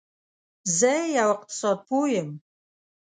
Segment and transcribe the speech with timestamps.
[0.77, 2.29] زه یو اقتصاد پوه یم